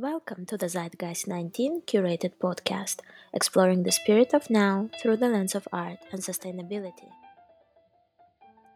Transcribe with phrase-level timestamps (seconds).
[0.00, 3.00] Welcome to the Zeitgeist 19 curated podcast,
[3.34, 7.10] exploring the spirit of now through the lens of art and sustainability.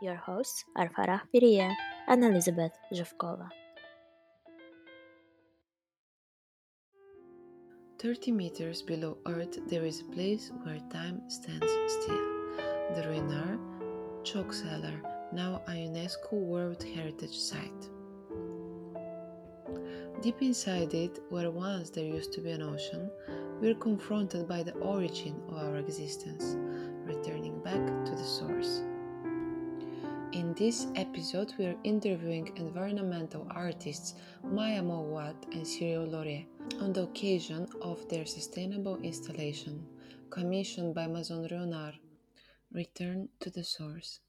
[0.02, 1.73] Your hosts are Farah Piria
[2.06, 3.48] and Elizabeth Zhevkova.
[8.01, 12.20] 30 meters below Earth, there is a place where time stands still.
[12.96, 13.60] The Ruinart
[14.24, 15.01] Chalk Cellar,
[15.32, 17.93] now a UNESCO World Heritage Site.
[20.23, 23.10] Deep inside it, where once there used to be an ocean,
[23.60, 26.56] we are confronted by the origin of our existence,
[27.04, 28.82] returning back to the source.
[30.32, 36.46] In this episode, we are interviewing environmental artists Maya Mouawad and Cyril Laurier
[36.80, 39.87] on the occasion of their sustainable installation,
[40.30, 41.95] commissioned by Maison Ruinart,
[42.73, 44.20] Return to the Source.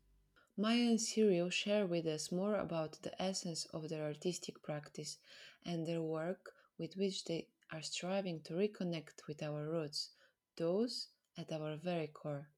[0.58, 5.17] Maya and Cyril share with us more about the essence of their artistic practice
[5.66, 10.11] and their work with which they are striving to reconnect with our roots,
[10.57, 12.49] those at our very core.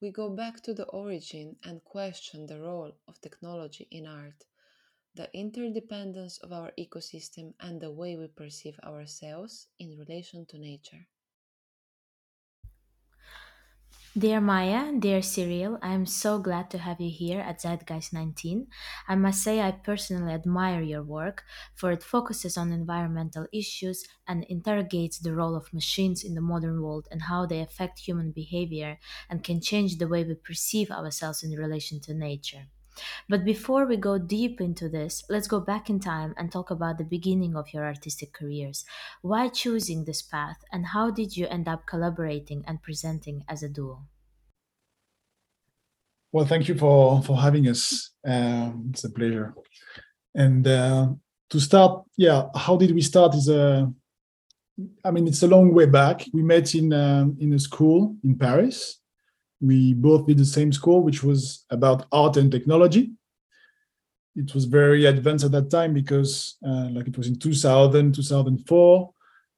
[0.00, 4.44] We go back to the origin and question the role of technology in art,
[5.14, 11.08] the interdependence of our ecosystem, and the way we perceive ourselves in relation to nature.
[14.16, 18.68] Dear Maya, dear Cyril, I am so glad to have you here at Zeitgeist 19.
[19.06, 24.44] I must say I personally admire your work, for it focuses on environmental issues and
[24.44, 28.98] interrogates the role of machines in the modern world and how they affect human behavior
[29.30, 32.68] and can change the way we perceive ourselves in relation to nature.
[33.28, 36.98] But before we go deep into this, let's go back in time and talk about
[36.98, 38.84] the beginning of your artistic careers.
[39.22, 43.68] Why choosing this path, and how did you end up collaborating and presenting as a
[43.68, 44.06] duo?
[46.32, 48.10] Well, thank you for for having us.
[48.26, 49.54] Um, it's a pleasure.
[50.34, 51.08] And uh,
[51.50, 53.34] to start, yeah, how did we start?
[53.34, 53.90] Is a,
[55.04, 56.26] I mean, it's a long way back.
[56.32, 59.00] We met in um, in a school in Paris,
[59.60, 63.12] we both did the same school, which was about art and technology.
[64.36, 69.12] It was very advanced at that time because, uh, like, it was in 2000, 2004,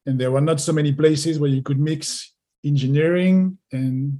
[0.07, 4.19] and there were not so many places where you could mix engineering and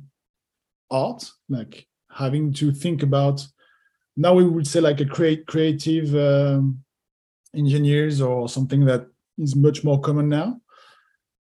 [0.92, 3.46] art, like having to think about.
[4.16, 6.84] Now we would say like a create creative um,
[7.56, 10.62] engineers or something that is much more common now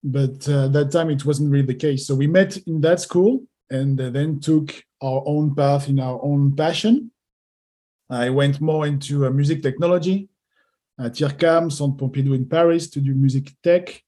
[0.04, 3.44] but uh, that time it wasn't really the case so we met in that school
[3.70, 7.12] and then took our own path in our own passion.
[8.10, 10.30] I went more into uh, music technology
[11.00, 14.04] at IRCAM, Centre Pompidou in Paris to do music tech,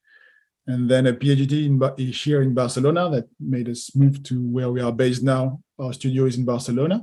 [0.68, 4.82] and then a PhD in, here in Barcelona that made us move to where we
[4.82, 5.62] are based now.
[5.80, 7.02] Our studio is in Barcelona.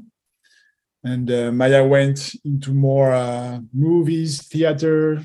[1.04, 5.22] And uh, Maya went into more uh, movies, theater.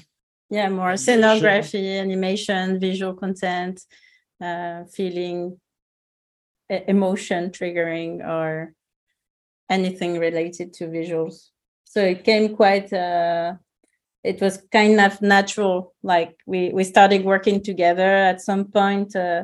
[0.50, 3.82] Yeah, more scenography, animation, visual content,
[4.40, 5.60] uh, feeling,
[6.70, 8.74] emotion triggering or
[9.70, 11.50] anything related to visuals.
[11.86, 13.54] So it came quite uh,
[14.24, 15.94] it was kind of natural.
[16.04, 19.16] Like we we started working together at some point.
[19.16, 19.44] Uh,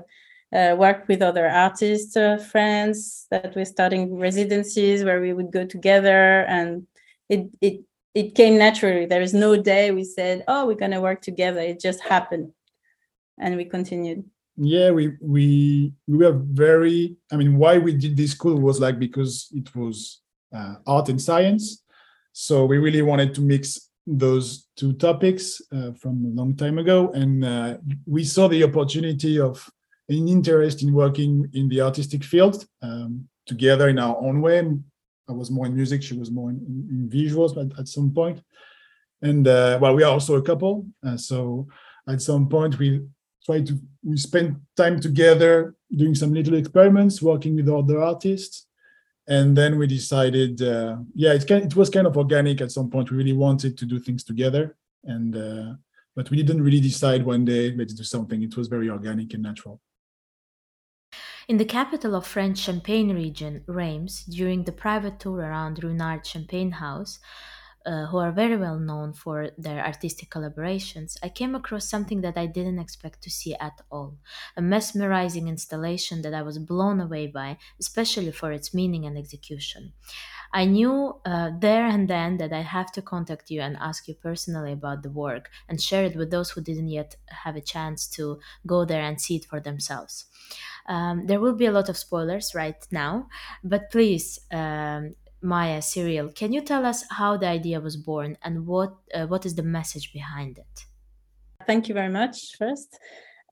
[0.51, 5.63] uh, worked with other artists uh, friends that were starting residencies where we would go
[5.63, 6.87] together and
[7.29, 7.81] it it
[8.15, 11.59] it came naturally there is no day we said oh we're going to work together
[11.59, 12.51] it just happened
[13.39, 14.23] and we continued
[14.59, 18.99] yeah we we we were very i mean why we did this school was like
[18.99, 20.21] because it was
[20.53, 21.83] uh, art and science.
[22.33, 27.11] So we really wanted to mix those two topics uh, from a long time ago.
[27.11, 29.69] And uh, we saw the opportunity of
[30.07, 34.59] an interest in working in the artistic field um, together in our own way.
[35.27, 36.57] I was more in music she was more in,
[36.89, 38.41] in visuals at, at some point.
[39.21, 40.87] And uh, well we are also a couple.
[41.05, 41.67] Uh, so
[42.07, 43.01] at some point we
[43.49, 48.67] try to we spend time together doing some little experiments working with other artists.
[49.27, 53.11] And then we decided uh, yeah it, it was kind of organic at some point.
[53.11, 54.63] We really wanted to do things together.
[55.03, 55.69] And uh,
[56.15, 58.39] but we didn't really decide one day let's do something.
[58.43, 59.75] It was very organic and natural.
[61.47, 66.73] In the capital of French Champagne region, Reims, during the private tour around Ruinart Champagne
[66.85, 67.13] House,
[67.85, 72.37] uh, who are very well known for their artistic collaborations, I came across something that
[72.37, 74.17] I didn't expect to see at all
[74.57, 79.93] a mesmerizing installation that I was blown away by, especially for its meaning and execution.
[80.51, 84.15] I knew uh, there and then that I have to contact you and ask you
[84.15, 88.07] personally about the work and share it with those who didn't yet have a chance
[88.09, 90.25] to go there and see it for themselves.
[90.87, 93.27] Um, there will be a lot of spoilers right now,
[93.63, 98.65] but please um, Maya Cyril, can you tell us how the idea was born and
[98.67, 100.85] what uh, what is the message behind it?
[101.69, 102.99] thank you very much first.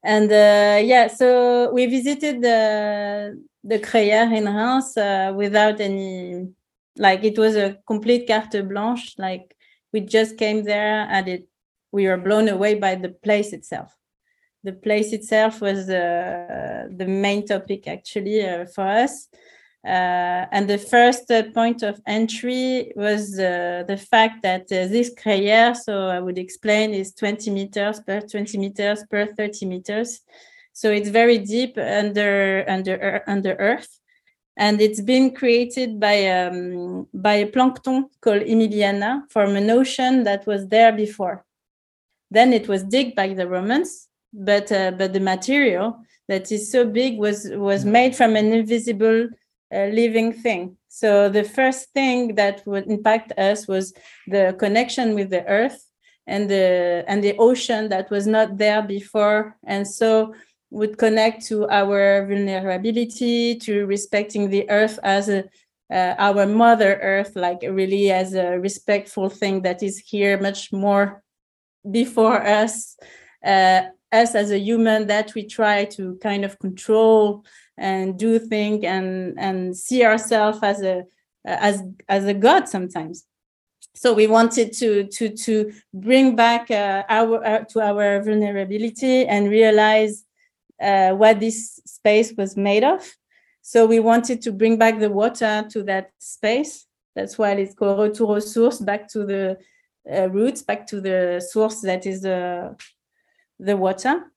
[0.03, 1.27] And uh, yeah, so
[1.71, 2.59] we visited the
[3.71, 6.47] the Crayère in Reims uh, without any,
[6.97, 9.15] like it was a complete carte blanche.
[9.17, 9.55] Like
[9.91, 11.43] we just came there and it,
[11.91, 13.89] we were blown away by the place itself.
[14.63, 19.27] The place itself was uh, the main topic actually uh, for us.
[19.87, 25.77] Uh, and the first uh, point of entry was uh, the fact that this crayère,
[25.77, 30.19] so I would explain, is 20 meters per 20 meters per 30 meters.
[30.73, 33.87] So it's very deep under under under earth,
[34.57, 40.45] and it's been created by um, by a plankton called Emiliania from an ocean that
[40.45, 41.45] was there before.
[42.29, 45.97] Then it was digged by the Romans, but uh, but the material
[46.27, 49.29] that is so big was was made from an invisible
[49.71, 50.77] a living thing.
[50.87, 53.93] So the first thing that would impact us was
[54.27, 55.83] the connection with the earth
[56.25, 60.33] and the and the ocean that was not there before, and so
[60.69, 65.45] would connect to our vulnerability, to respecting the earth as a
[65.89, 71.23] uh, our mother earth, like really as a respectful thing that is here much more
[71.89, 72.97] before us,
[73.45, 77.45] uh, us as a human that we try to kind of control
[77.77, 81.05] and do think and and see ourselves as a
[81.45, 83.25] as as a god sometimes.
[83.95, 89.49] So we wanted to to to bring back uh, our uh, to our vulnerability and
[89.49, 90.23] realize
[90.81, 93.01] uh, what this space was made of.
[93.61, 96.85] So we wanted to bring back the water to that space.
[97.15, 99.57] That's why it's called retour aux sources back to the
[100.09, 102.75] uh, roots back to the source that is the
[103.59, 104.31] the water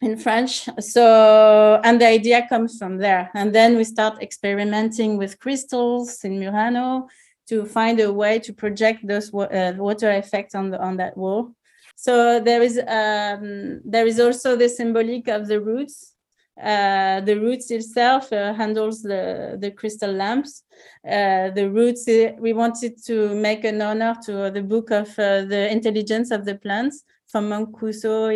[0.00, 0.68] in French.
[0.80, 3.30] So, and the idea comes from there.
[3.34, 7.08] And then we start experimenting with crystals in Murano
[7.48, 11.52] to find a way to project those uh, water effects on the on that wall.
[11.94, 16.12] So there is um, there is also the symbolic of the roots.
[16.60, 20.64] Uh, the roots itself uh, handles the the crystal lamps.
[21.06, 25.44] Uh, the roots uh, we wanted to make an honor to the book of uh,
[25.44, 28.28] the intelligence of the plants from Mancuso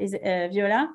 [0.00, 0.12] is
[0.52, 0.88] Viola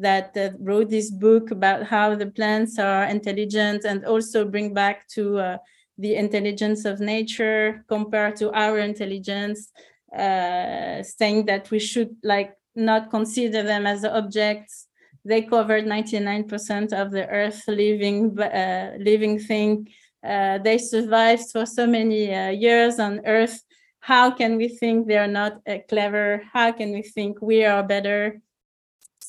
[0.00, 5.06] that uh, wrote this book about how the plants are intelligent and also bring back
[5.08, 5.56] to uh,
[5.98, 9.70] the intelligence of nature compared to our intelligence,
[10.16, 14.88] uh, saying that we should like not consider them as objects.
[15.24, 19.88] They covered 99% of the earth living uh, living thing.
[20.24, 23.62] Uh, they survived for so many uh, years on earth.
[24.00, 25.60] How can we think they are not
[25.90, 26.42] clever?
[26.52, 28.40] How can we think we are better?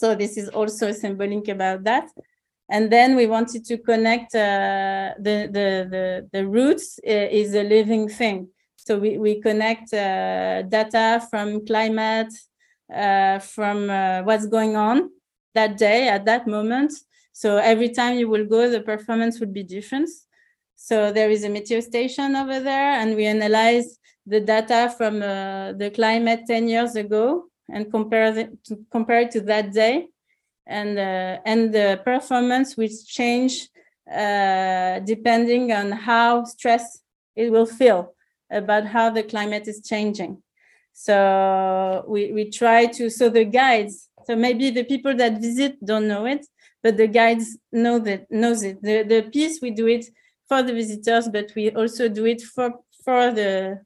[0.02, 2.10] So this is also symbolic about that.
[2.68, 7.62] And then we wanted to connect uh, the, the, the, the roots uh, is a
[7.62, 8.48] living thing.
[8.78, 12.34] So we, we connect uh, data from climate,
[12.92, 15.12] uh, from uh, what's going on
[15.54, 16.94] that day at that moment.
[17.32, 20.10] So every time you will go, the performance would be different.
[20.76, 25.74] So there is a meteor station over there, and we analyze the data from uh,
[25.74, 30.08] the climate 10 years ago and compare to compare to that day.
[30.68, 33.68] And uh, and the performance will change
[34.12, 37.04] uh, depending on how stressed
[37.36, 38.14] it will feel
[38.50, 40.42] about how the climate is changing.
[40.94, 46.08] So we, we try to so the guides so maybe the people that visit don't
[46.08, 46.46] know it
[46.84, 48.82] but the guides know that knows it.
[48.82, 50.06] The, the piece we do it
[50.48, 52.74] for the visitors but we also do it for
[53.04, 53.82] for the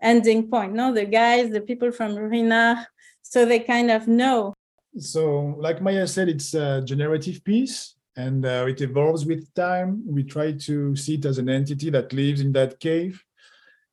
[0.00, 0.72] ending point.
[0.74, 2.86] No the guys the people from Ruinart
[3.22, 4.52] so they kind of know.
[4.98, 10.02] So, like Maya said, it's a generative piece and uh, it evolves with time.
[10.06, 13.22] We try to see it as an entity that lives in that cave.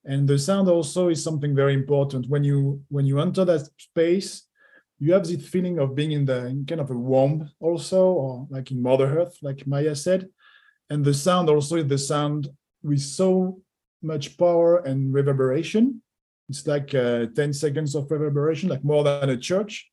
[0.05, 2.29] And the sound also is something very important.
[2.29, 4.43] When you when you enter that space,
[4.99, 8.47] you have this feeling of being in the in kind of a womb also, or
[8.49, 10.27] like in Mother Earth, like Maya said.
[10.89, 12.49] And the sound also is the sound
[12.81, 13.61] with so
[14.01, 16.01] much power and reverberation
[16.49, 19.87] it's like uh, 10 seconds of reverberation, like more than a church.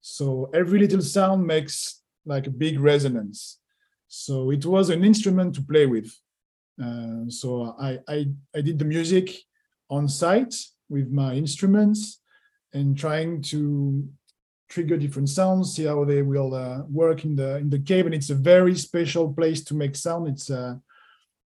[0.00, 3.58] So every little sound makes like a big resonance.
[4.08, 6.14] So it was an instrument to play with.
[6.82, 9.36] Uh, so I, I, I did the music
[9.90, 10.54] on site
[10.88, 12.20] with my instruments
[12.72, 14.08] and trying to
[14.68, 18.06] trigger different sounds, see how they will uh, work in the in the cave.
[18.06, 20.28] And it's a very special place to make sound.
[20.28, 20.74] It's uh,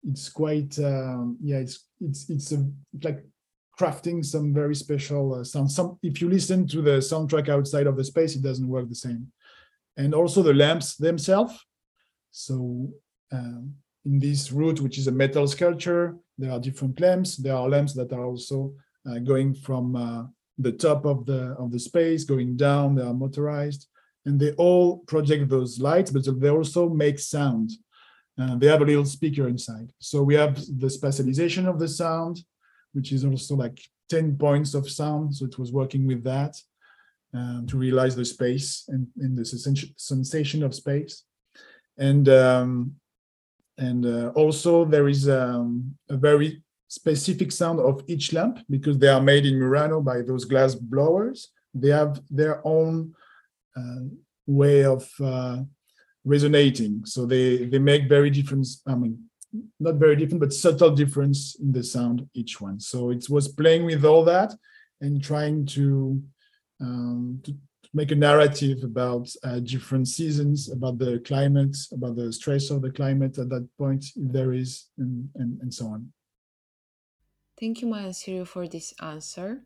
[0.08, 2.68] it's quite um, yeah, it's it's it's a
[3.02, 3.24] like
[3.78, 5.70] crafting some very special uh, sound.
[5.70, 8.94] Some if you listen to the soundtrack outside of the space, it doesn't work the
[8.94, 9.32] same.
[9.96, 11.54] And also the lamps themselves.
[12.30, 12.90] So
[13.32, 17.36] um, in this route, which is a metal sculpture, there are different lamps.
[17.36, 18.74] There are lamps that are also
[19.08, 20.24] uh, going from uh,
[20.58, 22.94] the top of the of the space going down.
[22.94, 23.86] They are motorized,
[24.26, 27.70] and they all project those lights, but they also make sound.
[28.36, 29.92] Uh, they have a little speaker inside.
[30.00, 32.44] So we have the spatialization of the sound,
[32.94, 35.34] which is also like 10 points of sound.
[35.34, 36.56] So it was working with that
[37.34, 39.44] um, to realize the space and, and the
[39.96, 41.24] sensation of space.
[41.98, 42.94] And um,
[43.76, 49.08] and uh, also there is um, a very specific sound of each lamp because they
[49.08, 51.48] are made in Murano by those glass blowers.
[51.74, 53.14] They have their own
[53.76, 54.02] uh,
[54.46, 55.58] way of uh,
[56.24, 57.04] resonating.
[57.04, 58.66] So they they make very different.
[58.86, 59.18] I mean,
[59.80, 62.80] not very different, but subtle difference in the sound each one.
[62.80, 64.52] So it was playing with all that
[65.00, 66.22] and trying to
[66.80, 67.54] um, to,
[67.94, 72.90] make a narrative about uh, different seasons, about the climate, about the stress of the
[72.90, 76.12] climate at that point, if there is, and, and, and so on.
[77.58, 79.62] Thank you, Maya Cyril, for this answer.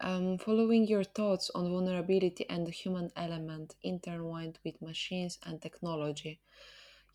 [0.00, 6.40] Um, following your thoughts on vulnerability and the human element intertwined with machines and technology,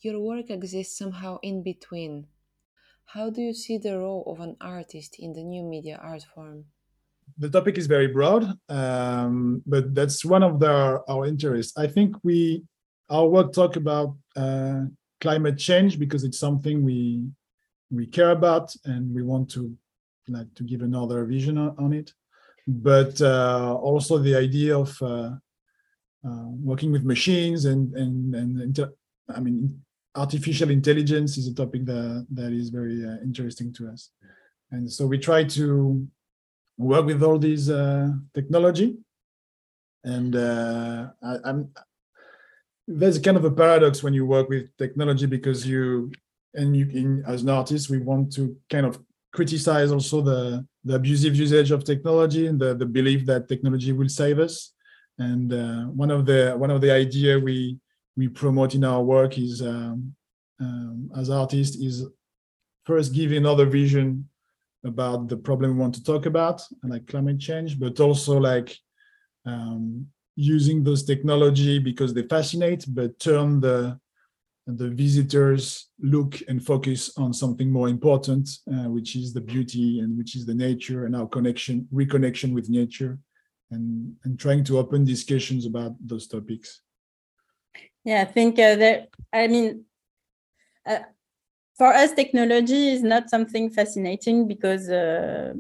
[0.04, 2.28] your work exists somehow in between.
[3.06, 6.66] How do you see the role of an artist in the new media art form?
[7.38, 11.78] the topic is very broad, um, but that's one of the, our interests.
[11.78, 12.64] I think we
[13.10, 14.84] our work talk about uh,
[15.20, 17.26] climate change because it's something we
[17.90, 19.76] we care about and we want to
[20.30, 22.14] like to give another vision on, on it.
[22.68, 25.32] But uh, also the idea of uh,
[26.24, 28.94] uh working with machines and and and inter-
[29.28, 29.84] I mean
[30.16, 34.12] artificial intelligence is a topic that that is very uh, interesting to us.
[34.72, 36.08] And so we try to
[36.78, 38.98] work with all these uh, technology
[40.04, 41.54] and uh, I,
[42.88, 46.12] there's kind of a paradox when you work with technology because you
[46.54, 49.00] and you in, as an artist we want to kind of
[49.32, 54.10] criticize also the the abusive usage of technology and the, the belief that technology will
[54.10, 54.74] save us
[55.20, 57.78] and uh, one of the one of the idea we
[58.18, 60.14] we promote in our work is um,
[60.60, 62.06] um, as artists is
[62.86, 64.28] first give another vision
[64.84, 68.76] about the problem we want to talk about, like climate change, but also like
[69.46, 74.00] um, using those technology because they fascinate, but turn the
[74.68, 80.16] the visitors look and focus on something more important, uh, which is the beauty and
[80.18, 83.18] which is the nature and our connection, reconnection with nature,
[83.72, 86.82] and and trying to open discussions about those topics.
[88.04, 89.86] Yeah, I think uh, that I mean.
[90.86, 91.00] Uh,
[91.78, 95.54] for us technology is not something fascinating because uh,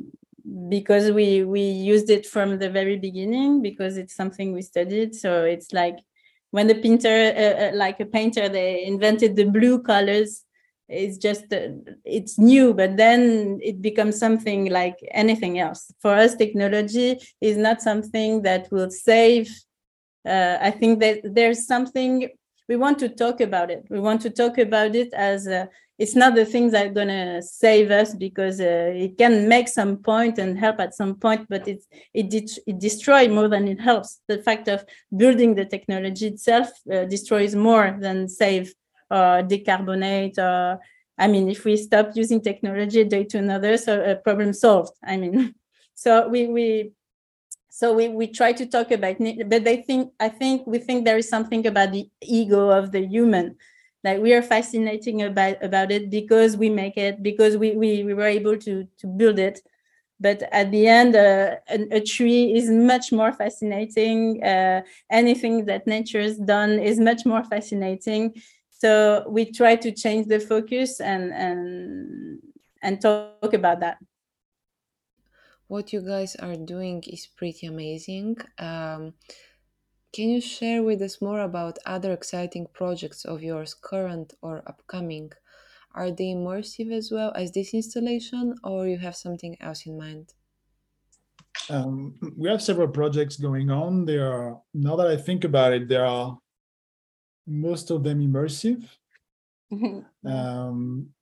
[0.69, 5.43] because we we used it from the very beginning because it's something we studied so
[5.43, 5.97] it's like
[6.51, 10.43] when the painter uh, uh, like a painter they invented the blue colors
[10.89, 11.69] it's just uh,
[12.03, 17.81] it's new but then it becomes something like anything else for us technology is not
[17.81, 19.49] something that will save
[20.25, 22.29] uh, i think that there's something
[22.71, 23.85] we want to talk about it.
[23.89, 25.67] We want to talk about it as a,
[25.99, 29.97] it's not the things that are to save us because uh, it can make some
[29.97, 34.21] point and help at some point but it de- it destroys more than it helps.
[34.29, 34.85] The fact of
[35.15, 38.73] building the technology itself uh, destroys more than save
[39.09, 40.79] or decarbonate or
[41.17, 45.53] i mean if we stop using technology day to another so problem solved i mean.
[45.93, 46.93] So we we
[47.73, 49.15] so we, we try to talk about
[49.47, 53.07] but they think i think we think there is something about the ego of the
[53.07, 53.55] human.
[54.03, 58.13] Like we are fascinating about about it because we make it because we we, we
[58.13, 59.61] were able to to build it.
[60.19, 64.43] But at the end uh, a, a, tree is much more fascinating.
[64.43, 68.33] Uh, anything that nature has done is much more fascinating.
[68.69, 72.39] So we try to change the focus and and
[72.81, 73.97] and talk about that
[75.71, 79.13] what you guys are doing is pretty amazing um,
[80.13, 85.31] can you share with us more about other exciting projects of yours, current or upcoming?
[85.95, 90.33] Are they immersive as well as this installation, or you have something else in mind?
[91.69, 94.05] Um, we have several projects going on.
[94.05, 96.37] There are now that I think about it, there are
[97.47, 98.83] most of them immersive.
[100.25, 101.13] um,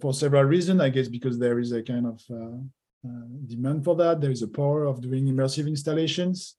[0.00, 2.58] for several reasons, I guess because there is a kind of uh,
[3.46, 4.20] demand for that.
[4.20, 6.56] There is a power of doing immersive installations.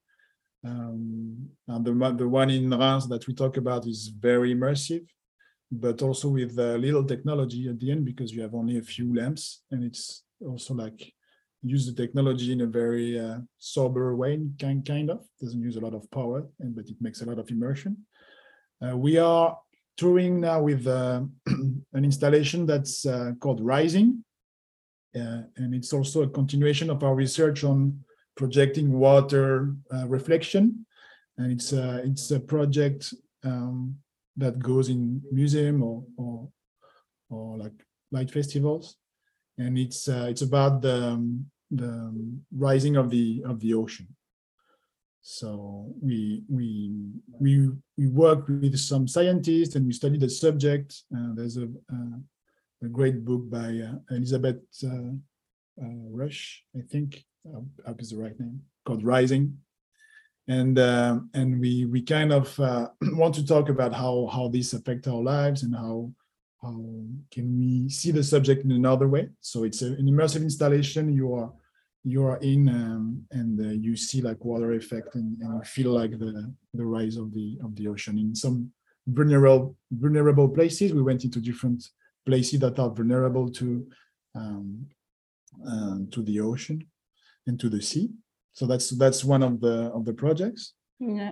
[0.66, 5.06] Um, and the, the one in Reims that we talk about is very immersive,
[5.72, 9.14] but also with uh, little technology at the end because you have only a few
[9.14, 11.14] lamps and it's also like
[11.64, 15.80] use the technology in a very uh, sober way, kind, kind of, doesn't use a
[15.80, 17.98] lot of power, and but it makes a lot of immersion.
[18.86, 19.58] Uh, we are
[19.96, 24.24] touring now with uh, an installation that's uh, called Rising,
[25.16, 28.04] uh, and it's also a continuation of our research on
[28.36, 30.86] projecting water uh, reflection,
[31.38, 33.96] and it's a it's a project um,
[34.38, 36.50] that goes in museum or or,
[37.30, 37.74] or like
[38.12, 38.98] light festivals,
[39.58, 42.14] and it's uh, it's about the um, the
[42.56, 44.08] rising of the of the ocean.
[45.22, 46.92] So we we
[47.40, 51.02] we we work with some scientists and we study the subject.
[51.16, 52.18] Uh, there's a, uh,
[52.84, 55.14] a great book by uh, Elizabeth uh,
[55.82, 57.24] uh, Rush, I think,
[58.00, 59.58] is the right name, called Rising.
[60.48, 64.74] And um, and we we kind of uh, want to talk about how how this
[64.74, 66.12] affect our lives and how
[66.62, 66.76] how
[67.32, 69.30] can we see the subject in another way.
[69.40, 71.14] So it's a, an immersive installation.
[71.14, 71.54] You are
[72.04, 75.92] you are in um, and uh, you see like water effect and, and you feel
[75.92, 78.70] like the the rise of the of the ocean in some
[79.08, 81.90] vulnerable vulnerable places we went into different
[82.26, 83.88] places that are vulnerable to
[84.36, 84.88] um,
[85.68, 86.86] uh, to the ocean
[87.48, 88.10] and to the sea.
[88.54, 90.74] So that's that's one of the of the projects.
[91.00, 91.32] Yeah.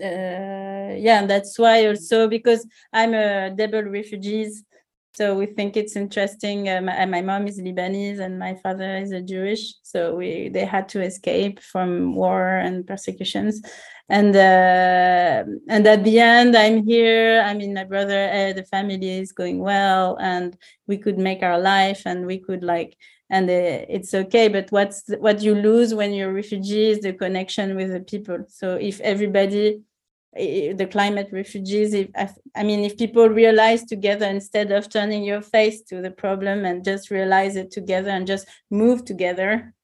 [0.00, 4.62] Uh, yeah, that's why also because I'm a double refugees,
[5.18, 6.68] so we think it's interesting.
[6.68, 10.88] Uh, my, mom is Lebanese and my father is a Jewish, so we they had
[10.90, 13.60] to escape from war and persecutions,
[14.08, 15.42] and uh,
[15.74, 17.42] and at the end I'm here.
[17.44, 20.56] I mean, my brother, uh, the family is going well, and
[20.86, 22.96] we could make our life, and we could like
[23.30, 27.12] and uh, it's okay but what's what you lose when you're a refugee is the
[27.12, 29.82] connection with the people so if everybody
[30.34, 32.08] the climate refugees if
[32.54, 36.84] i mean if people realize together instead of turning your face to the problem and
[36.84, 39.74] just realize it together and just move together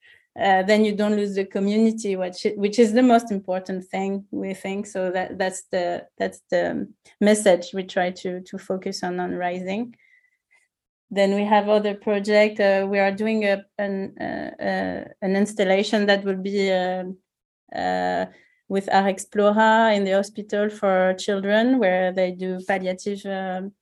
[0.40, 4.52] uh, then you don't lose the community which which is the most important thing we
[4.52, 6.86] think so that that's the that's the
[7.20, 9.94] message we try to to focus on on rising
[11.10, 12.58] then we have other project.
[12.58, 17.16] Uh, we are doing a, an uh, uh, an installation that will be um,
[17.74, 18.26] uh,
[18.68, 23.72] with Art Explora in the hospital for children, where they do palliative um,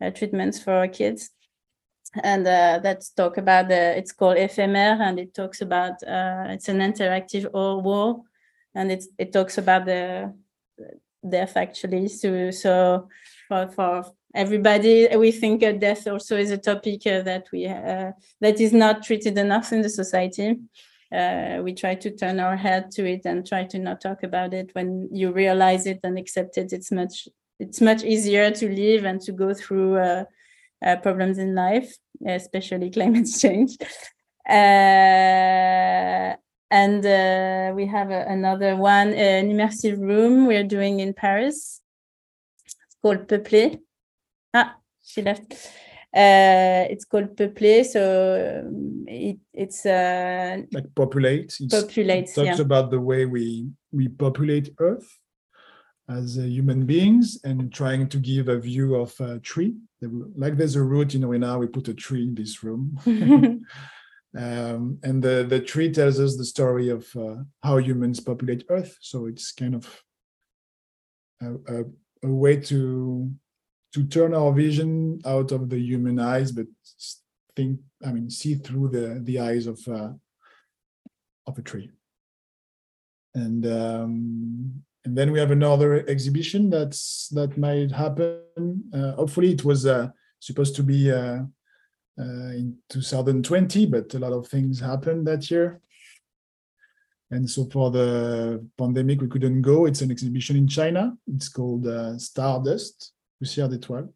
[0.00, 1.30] uh, treatments for kids.
[2.22, 3.96] And uh, that's talk about the.
[3.96, 5.94] It's called Ephemer, and it talks about.
[6.02, 8.24] it's an interactive wall,
[8.74, 10.34] and it's it talks about the
[11.28, 12.08] death actually.
[12.08, 13.08] So so
[13.48, 18.60] for for everybody we think death also is a topic uh, that we uh, that
[18.60, 20.56] is not treated enough in the society
[21.12, 24.54] uh, we try to turn our head to it and try to not talk about
[24.54, 24.70] it.
[24.74, 29.20] When you realize it and accept it it's much it's much easier to live and
[29.20, 30.24] to go through uh,
[30.84, 31.94] uh, problems in life
[32.26, 33.76] especially climate change.
[34.48, 36.34] Uh,
[36.70, 37.04] and
[37.76, 41.80] we have a, another one an immersive room we're doing in paris.
[42.64, 43.80] It's called Peuplé
[44.54, 45.54] Ah, she left.
[46.14, 51.56] Uh, it's called Peuplé, so um, it, it's uh, like populate.
[51.58, 52.28] It's, populate.
[52.28, 52.60] It talks yeah.
[52.60, 55.08] about the way we we populate Earth
[56.08, 59.74] as uh, human beings and trying to give a view of a tree.
[60.00, 62.98] Like there's a root, you know, now we put a tree in this room.
[64.36, 68.96] um, and the, the tree tells us the story of uh, how humans populate Earth.
[69.00, 70.02] So it's kind of
[71.40, 71.84] a, a,
[72.24, 73.30] a way to
[73.92, 76.66] to turn our vision out of the human eyes, but
[77.54, 80.12] think, I mean, see through the the eyes of uh,
[81.46, 81.90] of a tree.
[83.34, 88.84] And um, and then we have another exhibition that's that might happen.
[88.94, 91.40] Uh, hopefully, it was uh, supposed to be uh,
[92.18, 95.80] uh in 2020, but a lot of things happened that year.
[97.30, 99.86] And so for the pandemic, we couldn't go.
[99.86, 101.16] It's an exhibition in China.
[101.26, 104.08] It's called uh, Stardust Poussière d'étoiles.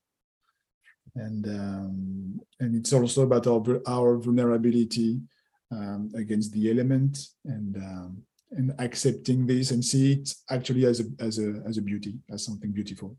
[1.16, 5.20] And, um, and it's also about our, our vulnerability
[5.72, 11.04] um, against the element and, um, and accepting this and see it actually as a,
[11.18, 13.16] as, a, as a beauty, as something beautiful.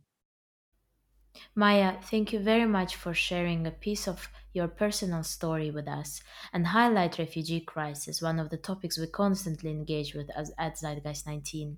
[1.56, 6.22] Maya, thank you very much for sharing a piece of your personal story with us
[6.54, 11.28] and highlight refugee crisis, one of the topics we constantly engage with as at Zeitgeist
[11.28, 11.78] 19.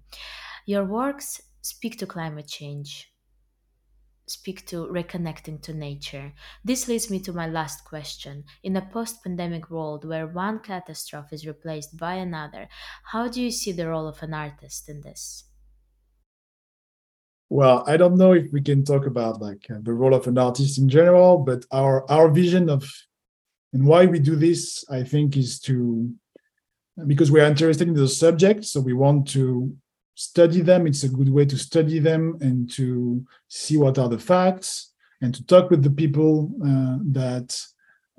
[0.65, 3.11] Your works speak to climate change,
[4.29, 6.33] speak to reconnecting to nature.
[6.63, 8.43] This leads me to my last question.
[8.63, 12.67] In a post pandemic world where one catastrophe is replaced by another,
[13.03, 15.45] how do you see the role of an artist in this?
[17.49, 20.37] Well, I don't know if we can talk about like uh, the role of an
[20.37, 22.89] artist in general, but our our vision of
[23.73, 26.11] and why we do this, I think, is to
[27.07, 29.75] because we're interested in the subject, so we want to
[30.19, 30.85] study them.
[30.85, 35.33] It's a good way to study them and to see what are the facts and
[35.33, 37.57] to talk with the people uh, that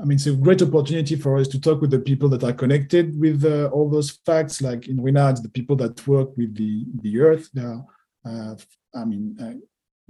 [0.00, 2.54] I mean, it's a great opportunity for us to talk with the people that are
[2.54, 4.62] connected with uh, all those facts.
[4.62, 7.50] Like in Ruinart, the people that work with the the earth.
[7.52, 7.84] They are,
[8.24, 8.54] uh,
[8.94, 9.56] I mean, uh,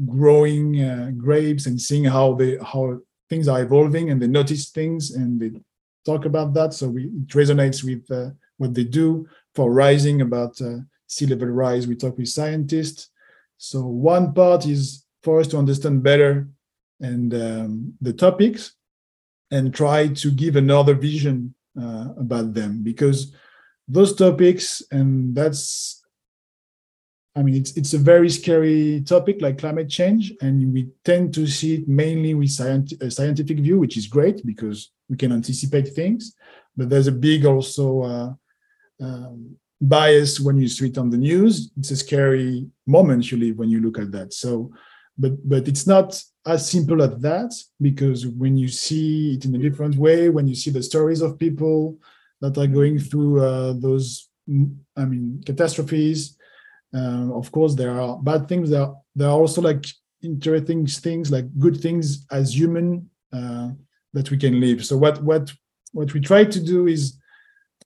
[0.07, 5.11] growing uh, grapes and seeing how they how things are evolving, and they notice things
[5.11, 5.51] and they
[6.07, 6.73] talk about that.
[6.73, 9.27] So we, it resonates with uh, what they do
[9.57, 10.79] for rising about uh,
[11.11, 11.87] sea level rise.
[11.87, 13.11] We talk with scientists.
[13.59, 16.49] So one part is for us to understand better
[17.01, 18.75] and um, the topics
[19.51, 23.35] and try to give another vision uh, about them because
[23.89, 26.01] those topics and that's
[27.37, 31.47] I mean, it's it's a very scary topic like climate change, and we tend to
[31.47, 35.95] see it mainly with scient- a scientific view, which is great because we can anticipate
[35.95, 36.35] things.
[36.77, 38.33] But there's a big also uh,
[39.01, 41.71] um, bias when you it on the news.
[41.79, 44.33] It's a scary moment you live when you look at that.
[44.35, 44.73] So,
[45.19, 49.59] but but it's not as simple as that because when you see it in a
[49.59, 51.99] different way, when you see the stories of people
[52.41, 54.29] that are going through uh, those,
[54.97, 56.39] I mean, catastrophes
[56.95, 58.71] uh, of course, there are bad things.
[58.71, 59.87] There are, there are also like
[60.23, 63.71] interesting things, like good things as human uh,
[64.13, 64.85] that we can live.
[64.85, 65.53] So what what
[65.93, 67.17] what we try to do is,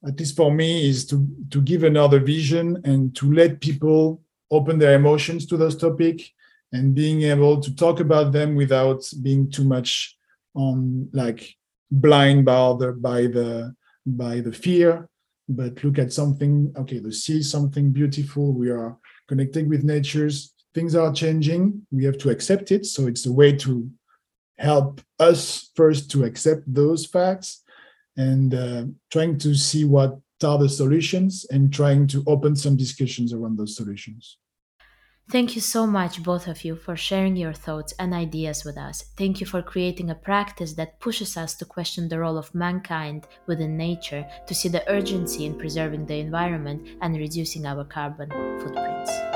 [0.06, 4.78] at least for me, is to to give another vision and to let people open
[4.78, 6.30] their emotions to those topics
[6.72, 10.16] and being able to talk about them without being too much
[10.54, 11.54] on like
[11.90, 13.74] blind by the by the
[14.06, 15.08] by the fear
[15.48, 18.52] but look at something okay the sea something beautiful.
[18.52, 18.96] We are
[19.28, 21.86] connecting with natures things are changing.
[21.90, 22.84] We have to accept it.
[22.84, 23.88] So it's a way to
[24.58, 27.62] help us first to accept those facts
[28.16, 33.32] and uh, trying to see what are the solutions and trying to open some discussions
[33.32, 34.38] around those solutions
[35.30, 39.04] Thank you so much, both of you, for sharing your thoughts and ideas with us.
[39.16, 43.26] Thank you for creating a practice that pushes us to question the role of mankind
[43.46, 48.28] within nature, to see the urgency in preserving the environment and reducing our carbon
[48.60, 49.33] footprints.